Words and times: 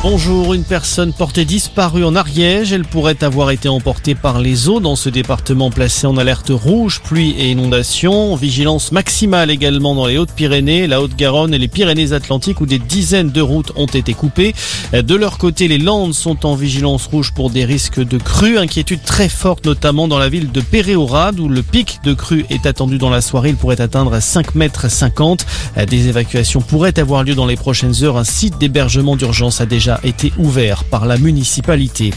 Bonjour, 0.00 0.54
une 0.54 0.62
personne 0.62 1.12
portée 1.12 1.44
disparue 1.44 2.04
en 2.04 2.14
Ariège. 2.14 2.72
Elle 2.72 2.84
pourrait 2.84 3.24
avoir 3.24 3.50
été 3.50 3.68
emportée 3.68 4.14
par 4.14 4.38
les 4.38 4.68
eaux 4.68 4.78
dans 4.78 4.94
ce 4.94 5.08
département 5.08 5.70
placé 5.72 6.06
en 6.06 6.16
alerte 6.16 6.52
rouge, 6.54 7.00
pluie 7.02 7.34
et 7.36 7.50
inondation. 7.50 8.36
Vigilance 8.36 8.92
maximale 8.92 9.50
également 9.50 9.96
dans 9.96 10.06
les 10.06 10.16
Hautes-Pyrénées, 10.16 10.86
la 10.86 11.02
Haute-Garonne 11.02 11.52
et 11.52 11.58
les 11.58 11.66
Pyrénées-Atlantiques 11.66 12.60
où 12.60 12.66
des 12.66 12.78
dizaines 12.78 13.32
de 13.32 13.40
routes 13.40 13.72
ont 13.74 13.86
été 13.86 14.14
coupées. 14.14 14.54
De 14.92 15.14
leur 15.16 15.36
côté, 15.36 15.66
les 15.66 15.78
Landes 15.78 16.14
sont 16.14 16.46
en 16.46 16.54
vigilance 16.54 17.06
rouge 17.06 17.32
pour 17.32 17.50
des 17.50 17.64
risques 17.64 18.00
de 18.00 18.18
crue. 18.18 18.56
Inquiétude 18.56 19.02
très 19.02 19.28
forte 19.28 19.66
notamment 19.66 20.06
dans 20.06 20.18
la 20.18 20.28
ville 20.28 20.52
de 20.52 20.60
Péréorade 20.60 21.40
où 21.40 21.48
le 21.48 21.62
pic 21.62 21.98
de 22.04 22.14
crue 22.14 22.46
est 22.50 22.66
attendu 22.66 22.98
dans 22.98 23.10
la 23.10 23.20
soirée. 23.20 23.48
Il 23.48 23.56
pourrait 23.56 23.80
atteindre 23.80 24.20
5 24.20 24.54
mètres 24.54 24.88
50. 24.88 25.44
Des 25.88 26.06
évacuations 26.06 26.60
pourraient 26.60 27.00
avoir 27.00 27.24
lieu 27.24 27.34
dans 27.34 27.46
les 27.46 27.56
prochaines 27.56 28.04
heures. 28.04 28.16
Un 28.16 28.24
site 28.24 28.58
d'hébergement 28.58 29.16
d'urgence 29.16 29.60
a 29.60 29.66
déjà 29.66 29.87
été 30.02 30.32
ouvert 30.38 30.84
par 30.84 31.06
la 31.06 31.16
municipalité. 31.16 32.12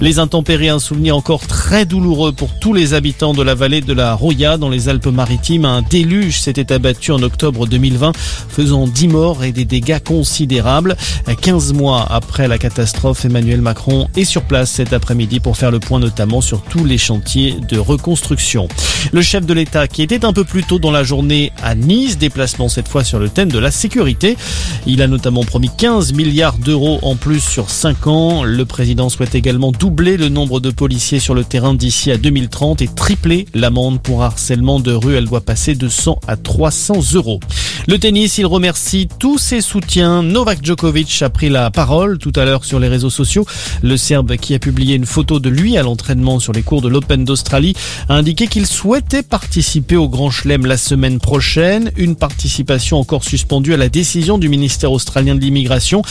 Les 0.00 0.18
intempéries, 0.18 0.68
un 0.68 0.78
souvenir 0.78 1.16
encore 1.16 1.46
très 1.46 1.84
douloureux 1.84 2.32
pour 2.32 2.58
tous 2.58 2.72
les 2.72 2.94
habitants 2.94 3.34
de 3.34 3.42
la 3.42 3.54
vallée 3.54 3.80
de 3.80 3.92
la 3.92 4.14
Roya 4.14 4.56
dans 4.58 4.68
les 4.68 4.88
Alpes-Maritimes. 4.88 5.64
Un 5.64 5.82
déluge 5.82 6.40
s'était 6.40 6.72
abattu 6.72 7.12
en 7.12 7.22
octobre 7.22 7.66
2020, 7.66 8.12
faisant 8.48 8.86
10 8.86 9.08
morts 9.08 9.44
et 9.44 9.52
des 9.52 9.64
dégâts 9.64 10.02
considérables. 10.02 10.96
15 11.40 11.72
mois 11.72 12.06
après 12.08 12.48
la 12.48 12.58
catastrophe, 12.58 13.24
Emmanuel 13.24 13.60
Macron 13.60 14.08
est 14.16 14.24
sur 14.24 14.42
place 14.42 14.70
cet 14.70 14.92
après-midi 14.92 15.40
pour 15.40 15.56
faire 15.56 15.70
le 15.70 15.80
point 15.80 15.98
notamment 15.98 16.40
sur 16.40 16.62
tous 16.62 16.84
les 16.84 16.98
chantiers 16.98 17.56
de 17.68 17.78
reconstruction. 17.78 18.68
Le 19.12 19.22
chef 19.22 19.46
de 19.46 19.54
l'État 19.54 19.88
qui 19.88 20.02
était 20.02 20.24
un 20.24 20.32
peu 20.32 20.44
plus 20.44 20.64
tôt 20.64 20.78
dans 20.78 20.90
la 20.90 21.04
journée 21.04 21.52
à 21.62 21.74
Nice, 21.74 22.18
déplacement 22.18 22.68
cette 22.68 22.88
fois 22.88 23.04
sur 23.04 23.18
le 23.18 23.28
thème 23.28 23.50
de 23.50 23.58
la 23.58 23.70
sécurité. 23.70 24.36
Il 24.86 25.02
a 25.02 25.08
notamment 25.08 25.44
promis 25.44 25.70
15 25.76 26.12
milliards 26.12 26.58
d'euros 26.58 26.98
en 27.02 27.15
plus 27.16 27.40
sur 27.40 27.70
5 27.70 28.06
ans. 28.06 28.44
Le 28.44 28.64
président 28.64 29.08
souhaite 29.08 29.34
également 29.34 29.72
doubler 29.72 30.16
le 30.16 30.28
nombre 30.28 30.60
de 30.60 30.70
policiers 30.70 31.18
sur 31.18 31.34
le 31.34 31.44
terrain 31.44 31.74
d'ici 31.74 32.10
à 32.10 32.16
2030 32.16 32.82
et 32.82 32.88
tripler 32.88 33.46
l'amende 33.54 34.00
pour 34.00 34.22
harcèlement 34.22 34.80
de 34.80 34.92
rue. 34.92 35.16
Elle 35.16 35.26
doit 35.26 35.40
passer 35.40 35.74
de 35.74 35.88
100 35.88 36.20
à 36.26 36.36
300 36.36 37.14
euros. 37.14 37.40
Le 37.88 37.98
tennis, 37.98 38.38
il 38.38 38.46
remercie 38.46 39.06
tous 39.20 39.38
ses 39.38 39.60
soutiens. 39.60 40.24
Novak 40.24 40.58
Djokovic 40.60 41.22
a 41.22 41.30
pris 41.30 41.48
la 41.48 41.70
parole 41.70 42.18
tout 42.18 42.32
à 42.34 42.44
l'heure 42.44 42.64
sur 42.64 42.80
les 42.80 42.88
réseaux 42.88 43.10
sociaux. 43.10 43.46
Le 43.80 43.96
Serbe 43.96 44.34
qui 44.38 44.56
a 44.56 44.58
publié 44.58 44.96
une 44.96 45.06
photo 45.06 45.38
de 45.38 45.48
lui 45.48 45.78
à 45.78 45.84
l'entraînement 45.84 46.40
sur 46.40 46.52
les 46.52 46.62
cours 46.62 46.82
de 46.82 46.88
l'Open 46.88 47.24
d'Australie 47.24 47.74
a 48.08 48.14
indiqué 48.14 48.48
qu'il 48.48 48.66
souhaitait 48.66 49.22
participer 49.22 49.94
au 49.94 50.08
Grand 50.08 50.32
Chelem 50.32 50.66
la 50.66 50.78
semaine 50.78 51.20
prochaine. 51.20 51.92
Une 51.96 52.16
participation 52.16 52.98
encore 52.98 53.22
suspendue 53.22 53.72
à 53.72 53.76
la 53.76 53.88
décision 53.88 54.36
du 54.36 54.48
ministère 54.48 54.90
australien 54.90 55.36
de 55.36 55.40
l'immigration 55.40 56.02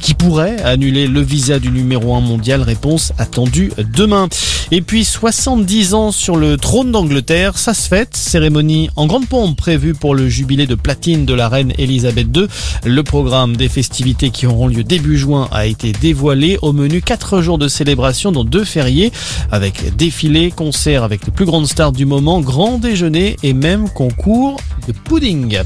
qui 0.00 0.14
pourrait 0.14 0.62
annuler 0.62 1.08
le 1.08 1.20
visa 1.20 1.58
du 1.58 1.70
numéro 1.70 2.14
1 2.14 2.20
mondial. 2.20 2.62
Réponse 2.62 3.12
attendue 3.18 3.72
demain. 3.92 4.28
Et 4.70 4.82
puis 4.82 5.04
70 5.04 5.94
ans 5.94 6.12
sur 6.12 6.36
le 6.36 6.58
trône 6.58 6.92
d'Angleterre, 6.92 7.58
ça 7.58 7.74
se 7.74 7.88
fête. 7.88 8.16
Cérémonie 8.16 8.88
en 8.94 9.06
grande 9.06 9.26
pompe 9.26 9.56
prévue 9.56 9.94
pour 9.94 10.14
le 10.14 10.28
jubilé 10.28 10.68
de 10.68 10.76
platine 10.76 11.23
de 11.24 11.34
la 11.34 11.48
reine 11.48 11.72
Elisabeth 11.78 12.28
II. 12.36 12.46
Le 12.84 13.02
programme 13.02 13.56
des 13.56 13.68
festivités 13.68 14.30
qui 14.30 14.46
auront 14.46 14.68
lieu 14.68 14.84
début 14.84 15.18
juin 15.18 15.48
a 15.52 15.66
été 15.66 15.92
dévoilé. 15.92 16.58
Au 16.62 16.72
menu 16.72 17.02
4 17.02 17.40
jours 17.40 17.58
de 17.58 17.68
célébration 17.68 18.32
dont 18.32 18.44
deux 18.44 18.64
fériés 18.64 19.12
avec 19.50 19.96
défilé, 19.96 20.50
concert 20.50 21.02
avec 21.02 21.26
les 21.26 21.32
plus 21.32 21.44
grandes 21.44 21.66
stars 21.66 21.92
du 21.92 22.06
moment, 22.06 22.40
grand 22.40 22.78
déjeuner 22.78 23.36
et 23.42 23.52
même 23.52 23.88
concours 23.88 24.60
de 24.86 24.92
pudding. 24.92 25.58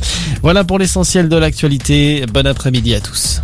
Voilà 0.42 0.64
pour 0.64 0.78
l'essentiel 0.78 1.28
de 1.28 1.36
l'actualité. 1.36 2.24
Bon 2.32 2.46
après-midi 2.46 2.94
à 2.94 3.00
tous. 3.00 3.36